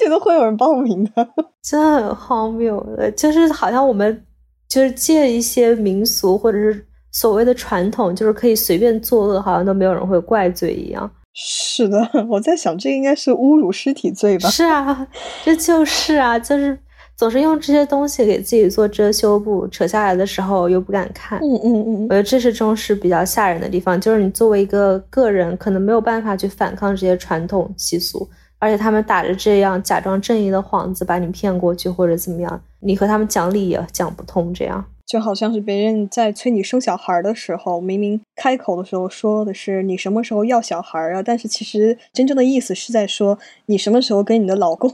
[0.01, 1.27] 我也觉得会有人报名的，
[1.63, 2.83] 真的很荒谬。
[3.15, 4.25] 就是好像我们
[4.67, 11.09] 就是借一些民俗或者是所谓的传统，就是可以随便作恶，好像都没有人会怪罪一样。
[11.33, 11.97] 是的，
[12.29, 14.49] 我在想，这应该是侮辱尸体罪吧？
[14.49, 15.07] 是啊，
[15.43, 16.77] 这就是啊，就是
[17.15, 21.39] 总是用这些东西给自己做遮羞布，扯下来的时候又不敢看。
[21.39, 28.27] 嗯嗯嗯，我觉得这是中式比较吓人的地方，就是你作为一个个人，可能没有办法去反抗这些传统习俗。
[28.61, 34.53] 而且他们打着这样假装正义的幌子把你骗过去，或者怎么样，你和他们讲理也讲不通。
[34.53, 44.89] 这样就好像是别人在催你生小孩的时候，明明开口的时候说的是你什么时候要小孩啊，但是其实真正的意思是在说你什么时候跟你的老公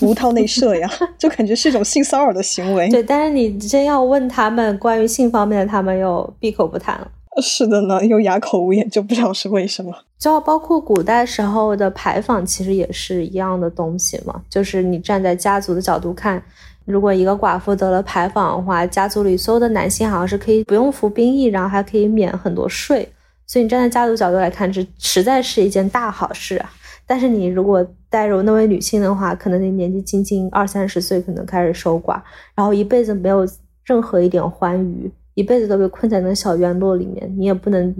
[0.00, 2.88] 无套内射呀， 就感觉是一种性骚扰的行为。
[2.88, 7.08] 对，但是你真要问他们关于性方面的，他们又闭口不谈了。
[7.40, 9.94] 是的呢，又哑口无言，就不知道是为什么。
[10.18, 14.42] 就包括古代时候的牌坊，其实也是一样的东西嘛。
[14.50, 16.42] 就是你站在家族的角度看，
[16.84, 23.08] 如果一个寡妇得了牌坊的话，家族里所有的男性好像是可以不用服兵役，然后还可以免很多税。
[23.46, 26.70] 所以你站在家族角度来看，这实在是一件大好事啊。
[27.06, 32.20] 但是你如果带入那位女性的话，可能你年纪轻轻二三十岁，可能开始守寡，
[32.54, 33.46] 然后一辈子没有
[33.84, 35.10] 任何一点欢愉。
[35.40, 37.94] 一辈子都被困在那小院落里面，你也不能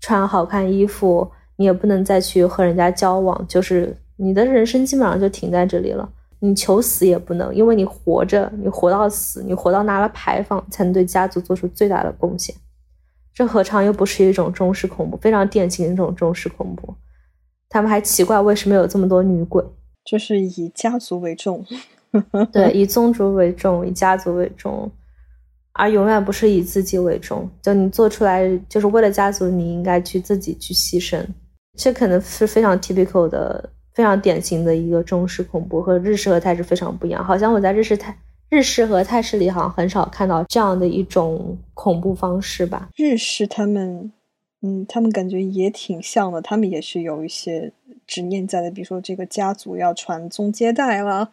[0.00, 1.26] 穿好看衣服，
[1.56, 6.08] 你也不能再去和人家交往，就是你的人生基本上就停在这里了。
[6.40, 12.54] 你求死也不能，因为你活着，你活到死，你活到拿了牌坊，才能对家族做出最大的贡献。
[13.32, 15.16] 这何尝又不是一种中式恐怖？
[15.16, 16.94] 非常典型的一种中式恐怖。
[17.68, 19.64] 他们还奇怪为什么有这么多女鬼，
[20.04, 21.64] 就是以家族为重，
[22.52, 24.90] 对，以宗族为重，以家族为重。
[25.74, 31.24] 而永远不是以自己为重，就你做出来就是为了家族，你应该去自己去牺牲。
[31.78, 37.24] 这可能是非常 typical 的、非常典型的一个中式恐怖，和日式和泰式非常不一样。
[37.24, 38.14] 好像我在日式泰
[38.50, 42.90] 日式和泰式里好像很少看到这样的一种恐怖方式吧。
[42.94, 44.12] 日式他们，
[44.62, 47.72] 嗯，他们感觉也挺像的，他们也是有一些。
[48.04, 51.30] 执念在的，比如说这个家族要传宗接代了，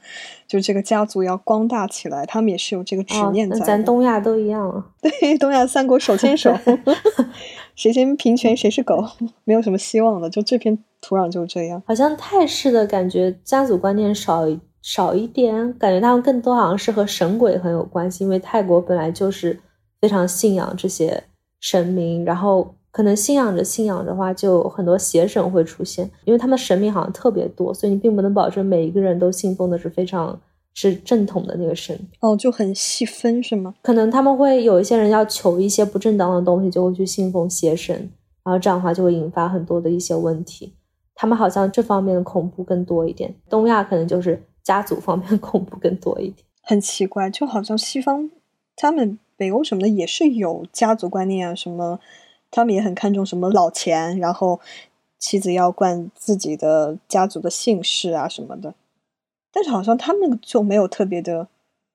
[0.48, 3.60] 就这个家族要光大起来，他们也是有这个执念在。
[3.60, 4.86] 咱东亚都一样。
[5.02, 6.56] 对，东亚三国手牵手，
[7.76, 9.04] 谁先平权谁是狗，
[9.44, 10.30] 没有什么希望的。
[10.30, 11.82] 就这片土壤就是这样。
[11.86, 14.46] 好像泰式的感觉家族观念少
[14.82, 19.60] 少一点，感觉他们更多好像是和神鬼很有关系，因为泰国本来就是
[20.00, 21.24] 非常信仰这些
[21.60, 22.76] 神明，然后。
[22.92, 30.40] 可能信仰着信仰的话，就很多邪神会出现，因为他们神明好像特别多，所以你并不能保证每一个人都信奉的是非常
[30.74, 31.96] 是正统的那个神。
[32.20, 33.76] 哦，就很细分是吗？
[33.84, 37.96] 可能他们会有一些人要求一些不正当的东西，就会去信奉邪神，
[38.44, 40.74] 然后这样的话就会引发很多的一些问题。
[41.14, 46.38] 他们好像这方面的恐怖更多一点，东亚可能就是家族方面恐怖更多一点。
[46.64, 48.32] 很奇怪，就好像西方
[48.76, 52.00] 他们北欧什么的也是有家族观念啊什么。
[52.52, 54.60] 他们也很看重什么老钱，然后
[55.18, 58.74] 妻子要冠自己的家族的姓氏啊什么的，
[59.52, 61.48] 但是好像他们就没有特别的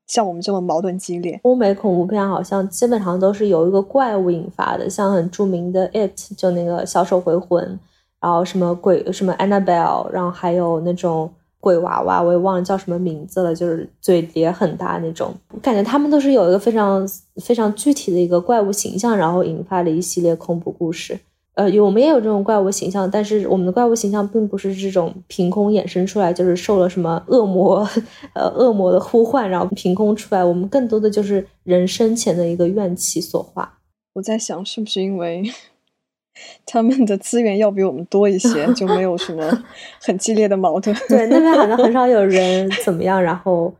[0.06, 1.40] 像我们这么矛盾激烈。
[1.44, 7.78] 欧美恐怖片好像基本上都是由一个怪物引发的，像很著名的《It》就那个小丑回魂，
[8.20, 11.32] 然后什么鬼什么 Annabelle，然后还有那种。
[11.64, 15.32] 鬼娃娃，我也忘了叫什么名字了，就是嘴也很大那种。
[15.50, 17.08] 我感觉他们都是有一个非常
[17.42, 21.18] 非常具体的一个怪物形象，然后引发了一系列恐怖故事。
[21.54, 27.88] 呃，我们也有这种怪物形象，但是我们的怪物形象并不是这种凭空衍生出来，就是受了什么恶魔
[28.34, 30.44] 呃恶魔的呼唤，然后凭空出来。
[30.44, 33.78] 我们更多的就是人生前的一个怨气所化。
[34.14, 35.42] 我在想，是不是因为？
[36.66, 39.64] 他们的资源要比我们多一些，就没有什么
[40.02, 40.94] 很激烈的矛盾。
[41.08, 43.72] 对，那边好像很少有人怎么样，然后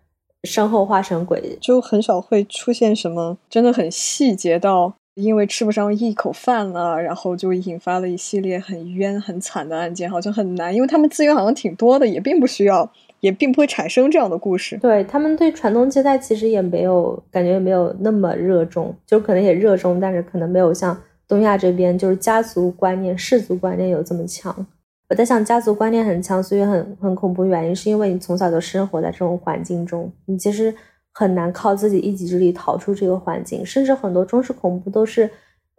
[0.44, 12.90] 身后化成鬼，就很少会出现什么真的很细节到因为吃不上一口饭了，然后就引发了一系列很冤很惨的案件，好像很难，因为他们资源好像挺多的，也并不需要，
[13.20, 14.76] 也并不会产生这样的故事。
[14.78, 20.96] 对他们对传宗接代其实也没有感觉，也没有那么热衷，就可能也热衷，但是可能没有像。
[21.26, 24.66] 东亚这边就是家族观念、氏族观念有这么强。
[25.08, 27.44] 我在想，家族观念很强，所以很很恐怖。
[27.44, 30.74] 原因是因为你从小就生活在这种环境中，你其实
[31.12, 33.64] 很难靠自己一己之力逃出这个环境。
[33.64, 35.26] 甚至很多中式恐怖都是，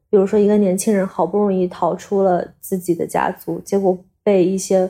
[0.10, 4.90] 比如说一个年轻人好不容易逃出了自己的家族，结果被一些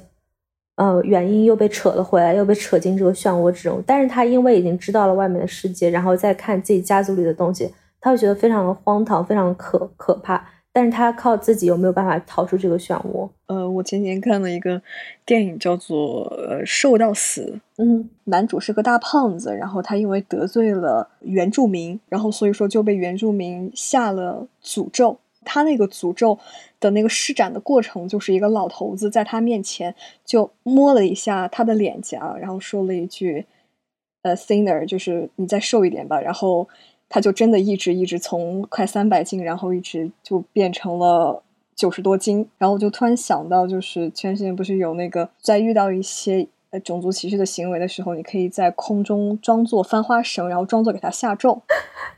[0.76, 3.82] 呃原因又被扯了回来，又被扯进这个漩涡之中。
[3.88, 7.74] 但是他因为已经知道了外面的世界，然后再看自己家族里的东西。
[8.06, 13.28] 他会觉得非常的荒唐，非常可可怕，但是他靠自己有没有办法逃出这个漩涡？
[13.48, 14.80] 呃，我前年看了一个
[15.26, 25.18] 电影，叫做《呃瘦到死》，嗯，男主是个大胖子，然后他因为得罪了原住民，然后所以说就被原住民下了诅咒。
[25.44, 26.38] 他那个诅咒
[26.80, 33.48] 的那个施展的过程，就是一个老头子在他面前就摸了一下他的脸颊，然后说了一句
[34.22, 36.70] ：“呃，thinner，就是你再瘦一点吧。”然后。
[37.10, 41.44] 他就真的一直一直从快三百斤，然后一直就变成了
[41.76, 42.48] 九十多斤。
[42.58, 51.62] 然后我就突然想到，就是前段时间不是有那个在遇到一些呃种族歧视的行为的时候，你可以在空中装作翻花绳，然后装作给他下咒。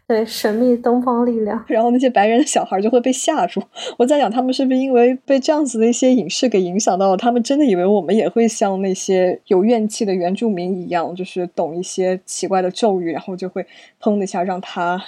[0.08, 1.62] 对，神秘东方力量。
[1.68, 3.62] 然后那些白人的小孩就会被吓住。
[3.98, 7.18] 我在想，他们是不是因为被这样子的一些影视给影响到了？
[7.18, 13.66] 他们真的以为我们也会像那些有怨气的原住民一样，就是懂一些奇怪的咒语，然后就会
[14.02, 15.04] 砰的一下让他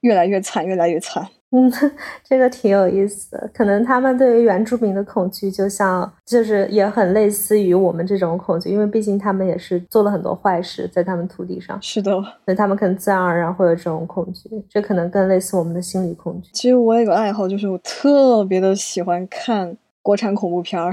[0.00, 1.26] 越来越惨，越来越惨。
[1.54, 1.70] 嗯，
[2.24, 3.50] 这个挺有意思的。
[3.52, 11.78] 可能他们对于原住民的恐惧，就像就是也很类似于我们这种恐惧，因为毕竟他们也是做了很多坏事在他们土地上。
[11.82, 12.10] 是的，
[12.44, 14.48] 所以他们可能自然而然会有这种恐惧。
[14.68, 16.48] 这可能更类似我们的心理恐惧。
[16.54, 20.90] 其实我有个爱好，就是我特别的喜欢看国产恐怖片儿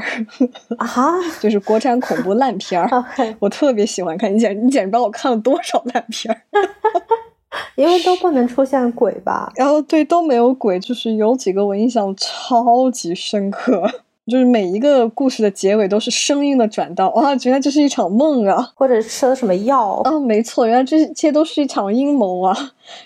[0.78, 0.88] 啊，
[1.40, 3.06] 就是国产恐怖烂片儿。
[3.40, 6.42] 我特别喜欢看，你简你简直不知道我看了多少烂片儿。
[7.76, 13.90] 因为都不能出现鬼吧，然后对都没有鬼，就是有几个我印象超级深刻，
[14.28, 22.56] 就是每一个故事的结尾都是声音的转到，哇，原来这是一场梦啊，或者吃了什么药啊，没错，原来这一切都是一场阴谋啊。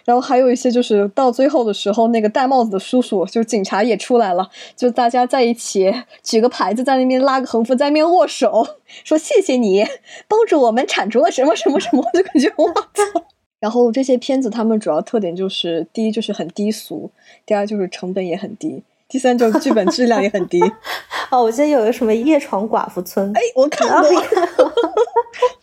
[0.03, 8.65] 然后还有一些就是到最后的时候，那个戴帽子的叔叔，就是警察也出来了，就大家在一起举个牌子在那边拉个横幅在那边握手，
[9.05, 9.85] 说谢谢你
[10.27, 13.23] 帮助我们铲除了什么什么什么，就感觉我操。
[13.63, 17.09] 然后这些片子，他们主要特点就是：第一就是很低俗，
[17.45, 20.61] 第二就是成本也很低，第三种剧本质量也很低。
[21.31, 24.09] 哦，我记得有个什么夜闯寡妇村，哎，我看过。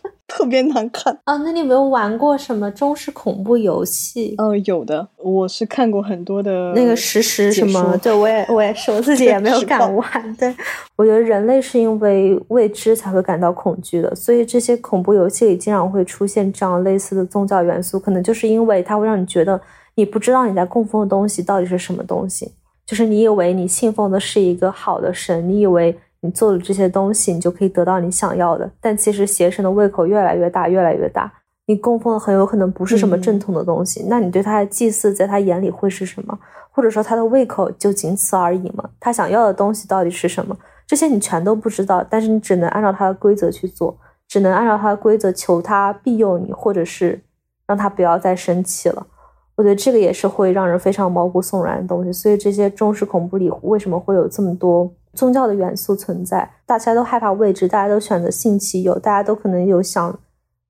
[0.41, 1.37] 特别难看啊！
[1.37, 4.33] 那你有没有玩过什么中式恐怖游戏？
[4.39, 6.73] 嗯，有的，我是看过很多的。
[6.73, 7.95] 那个实时什么？
[8.01, 10.35] 对，我也 我也是，我自己也没有敢玩。
[10.37, 10.51] 对，
[10.95, 19.61] 我觉得人类是因为未知才会感到恐惧的，所以这些恐怖游戏里经常会出现这样类似的宗教元素，可能就是因为它会让你觉得
[19.93, 22.51] 你不知道你在供奉的东西到底是什么东西，
[22.87, 25.95] 就是你以为你信奉的是一个好的神，你以为。
[26.21, 28.71] 你做了这些东西，你就可以得到你想要的。
[28.79, 31.31] 但其实邪神的胃口越来越大，越来越大。
[31.67, 36.37] 你供奉的很有可能不是什么正统的东西，那你对他的祭祀，在他眼里会是什么？
[36.71, 38.89] 或者说他的胃口就仅此而已吗？
[38.99, 40.57] 他想要的东西到底是什么？
[40.87, 43.97] 这些你全都不知道，但是你只能按照他的规则去做，
[44.27, 47.21] 只能按照他的规则求他庇佑你，或者是
[47.65, 49.07] 让他不要再生气了。
[49.55, 52.11] 我觉得这个也是会让人非常毛骨悚然的东西。
[52.11, 54.91] 所以这些中式恐怖里为什么会有这么多？
[55.13, 60.17] 宗教的元素存在，大家都害怕未知，大家都选择信其有，大家都可能有想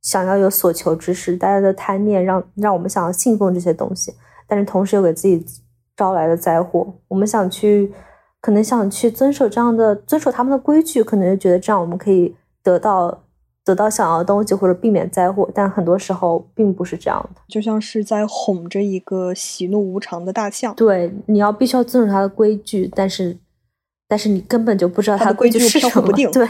[0.01, 4.13] 想要有所求之事，大家的贪念让让我们想要信奉这些东西，
[4.47, 5.45] 但是同时又给自己
[5.95, 6.91] 招来了灾祸。
[7.07, 7.93] 我们想去，
[8.41, 13.23] 可能想去遵守这样的遵守他们的规矩，可能就觉得这样我们可以得到
[13.63, 20.73] 得到想要的东西或者避免灾祸，但很多时候并不是这样的，就像是在哄着一个喜怒无常的大象。
[20.73, 23.37] 对，你要必须要遵守它的规矩，但是。
[24.11, 26.45] 但是你根本就不知道它的规矩是什么，对，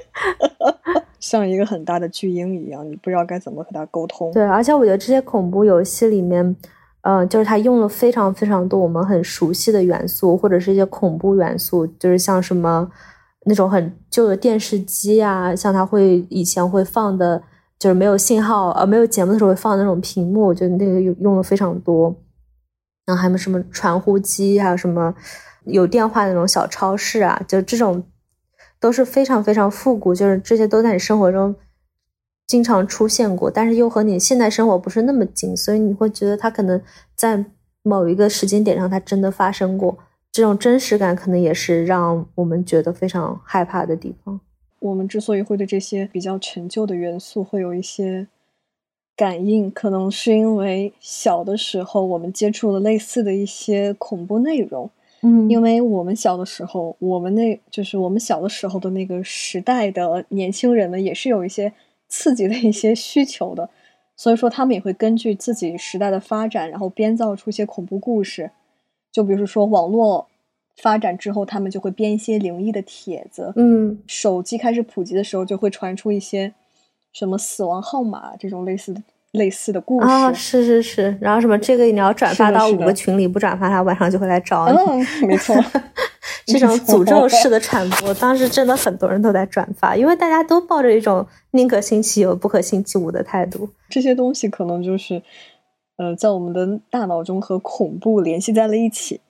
[1.20, 4.32] 像一个很大的巨婴一样，你不知道该怎么和它沟通。
[4.32, 6.56] 对，而且我觉得这些恐怖游戏里面，
[7.02, 12.90] 嗯，就是它用了非常非常多我们很熟悉的元素，或者是一些恐怖元素，就是像什么
[13.44, 17.42] 那种很旧的电视机啊，像它会以前会放的，
[17.78, 22.16] 就是没有信号呃没有节目的时候会放那种屏幕，就那个用用的非常多。
[23.04, 25.14] 然后还有什么传呼机，还有什么。
[25.64, 28.04] 有电话那种小超市啊，就这种
[28.78, 31.54] 都是非常非常复古，就是这些都在你生活中
[32.46, 36.80] 经常出现过，但是又和你现在生活不是那么近，所以你会觉得它可能
[37.14, 37.44] 在
[37.82, 39.98] 某一个时间点上它真的发生过，
[40.32, 44.40] 这种真实感可能也是让我们觉得非常害怕的地方。
[44.80, 48.26] 我们之所以会对这些比较陈旧的元素会有一些
[49.14, 54.90] 感应，可能是因为小的时候我们接触了类似的一些恐怖内容。
[55.22, 61.72] 嗯，因为我们小的时候，我们那就是我们小的时候的那个时代的年轻人呢，也是有一些
[62.08, 63.68] 刺激的一些需求的，
[64.16, 68.50] 所以说他们也会根据自己时代的发展，然后编造出一些恐怖故事。
[69.12, 70.26] 就比如说网络
[70.76, 73.52] 发展之后，他们就会编一些灵异的帖子。
[73.56, 76.54] 嗯，手机开始普及的时候，就会传出一些
[77.12, 79.02] 什么死亡号码这种类似的。
[79.32, 84.76] 类似的故事啊，是是是，然后什么这个你要转发到五个群里，不转发他晚上就会来找你。
[84.76, 85.54] 嗯，没错，
[86.46, 93.68] 这种诅咒式的传播，当时真的很多人都在转发，因为大家都抱着一种宁可信其有，不可信其无的态度。
[93.88, 95.22] 这些东西可能就是，
[95.96, 99.20] 呃，在我们的大脑中和恐怖联系在了一起，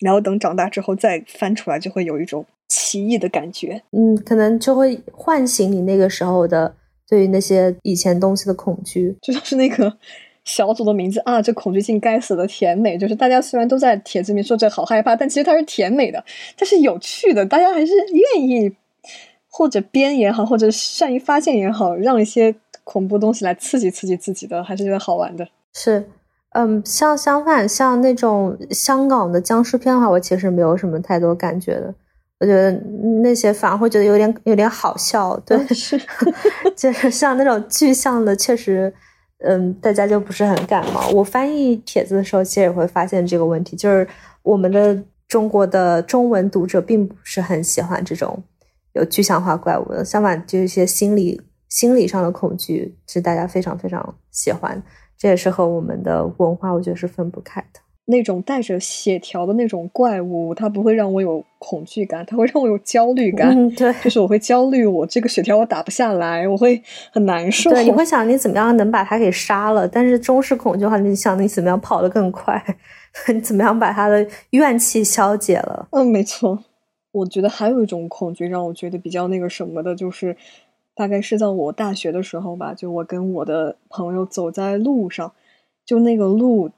[0.00, 3.82] 然后等长大之后再翻出来，就会有一种奇异的感觉。
[3.92, 6.74] 嗯，可能就会唤醒你那个时候的。
[7.08, 9.96] 对于那些以前东西的恐惧，就像是那个
[10.44, 16.24] 小组的名字啊，这恐惧性该死的甜美，就是大家虽然都在帖子里面说这好害怕，但其实它是甜美的，
[16.56, 17.92] 它是有趣的，大家还是
[18.36, 18.74] 愿意
[19.48, 22.54] 或者编也好，或者善于发现也好，让一些
[22.84, 25.46] 恐怖东西来刺激刺激自己的，还是觉得好玩的。
[25.72, 26.08] 是，
[26.50, 31.94] 嗯，像相反，像那种香港的僵尸片的话，我其实没有什么太多感觉的。
[32.38, 32.70] 我觉得
[33.22, 35.98] 那些反而会觉得有点有点好笑，对，是，
[36.76, 38.92] 就是像那种具象的，确实，
[39.38, 41.08] 嗯，大家就不是很感冒。
[41.10, 44.06] 我翻译帖子的时候，其实也会发现这个问题，就是
[44.42, 48.42] 我们的中国的中文读者并不是很喜欢这种
[48.92, 54.82] 有具象化怪物的，相反，就是一些心理心理上的恐惧是大家非常非常喜欢，
[55.16, 57.80] 这也是和我们的文化，我觉得是分不开的。
[58.08, 63.50] 那种带着血条的那种怪物，它不会让我有恐惧感，它会让我有焦虑感。
[63.50, 66.80] 嗯，对，就是我会焦虑，我这个血条我打不下来，我会
[67.10, 67.68] 很难受。
[67.70, 69.88] 对，你会想你怎么样能把它给杀了？
[69.88, 72.62] 但是中式恐惧的话，你想你怎么样跑得更快？
[73.32, 75.88] 你怎么样把他的怨气消解了？
[75.90, 76.62] 嗯，没错。
[77.10, 80.36] 我觉得还有一种恐惧让我觉得比较那个什么的，就是
[80.94, 85.32] 大概是在我大学的时候吧，就我跟我的朋友走在路上，
[85.84, 86.70] 就那个路。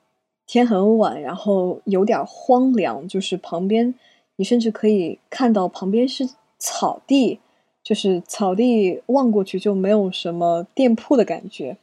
[0.49, 3.94] 天很晚，然后有点荒凉，就是旁边
[4.36, 6.28] 你甚至可以看到旁边是
[6.59, 7.38] 草地，
[7.84, 11.76] 就是草地望过去就没有什么店铺的感觉。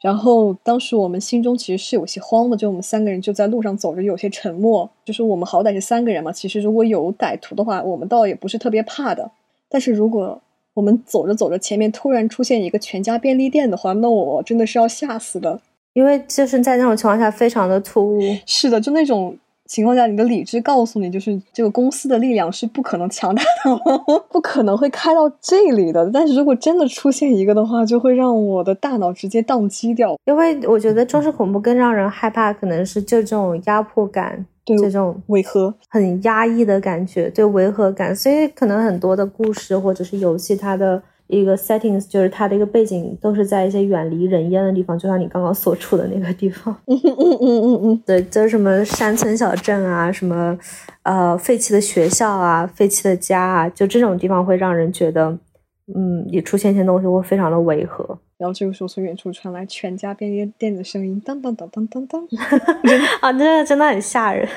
[0.00, 4.88] 然后当时我们心中其实是有些慌的，就我们三个人就在路上走着，有些沉默。
[5.04, 9.30] 就是我们好歹是三个人嘛，其实如果有歹徒的话，我们倒也不是特别怕的。
[9.68, 10.40] 但是如果
[10.72, 15.60] 我们走着走着，前面突然出现一个全家便利店的话，那我真的是要吓死的。
[15.92, 18.20] 因为就是在那种情况下非常的突兀。
[18.46, 19.36] 是的，就那种。
[19.66, 26.10] 情况下，你的理智告诉你，就是这个公司的力量是不可能强大的， 不可能会开到这里的。
[26.12, 30.18] 但是如果真的出现一个的话，就会让我的大脑直接宕机掉。
[30.24, 38.12] 因为我觉得中式恐怖更让人害怕，可能是就这种压迫感，对这种违和、很压抑的感觉，对违和感。
[38.16, 41.00] 所以可能很多的故事或者是游戏，它的。
[41.30, 46.76] 一个 settings 就是它的一个背景都是在一些远离人烟的地方，就像你刚刚所处的那个地方。
[46.86, 50.58] 嗯嗯嗯嗯嗯，对，就是什么山村小镇啊，什么
[51.04, 55.30] 呃废弃的学校啊，废弃的家啊，就这种地方会让人觉得，
[55.94, 58.18] 嗯，你出现一些东西会非常的违和。
[58.36, 62.22] 然后这个时候从远处传来全家便利店的声音，当当当当当当，
[63.20, 64.48] 啊，这个真的很吓人。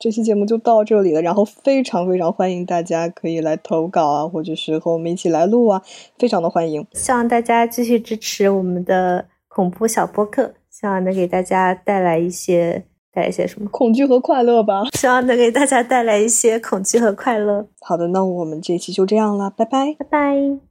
[0.00, 5.82] 这期节目就到这里了，然后非常非常欢迎大家可以来投稿啊，或者是和我们一起来录啊，
[6.18, 6.84] 非常的欢迎。
[6.94, 12.82] 希望大家继续支持我们的恐怖小播客，希望能给大家带来一些
[13.12, 14.84] 带来一些什么恐惧和快乐吧。
[14.98, 17.66] 希望能给大家带来一些恐惧和快乐。
[17.82, 20.69] 好的，那我们这期就这样了，拜拜，拜拜。